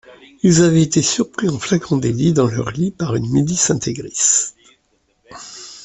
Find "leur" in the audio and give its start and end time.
2.47-2.71